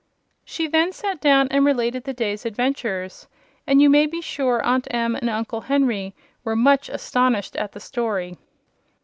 [0.43, 3.27] She then sat down and related the day's adventures,
[3.67, 7.79] and you may be sure Aunt Em and Uncle Henry were much astonished at the
[7.79, 8.39] story.